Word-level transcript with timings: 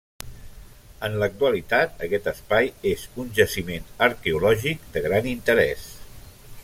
En 1.07 1.17
l'actualitat 1.23 2.01
aquest 2.07 2.29
espai 2.31 2.71
és 2.93 3.03
un 3.25 3.29
jaciment 3.41 3.85
arqueològic 4.07 4.89
de 4.97 5.05
gran 5.09 5.29
interès. 5.35 5.87